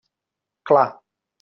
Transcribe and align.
Clar. 0.67 0.89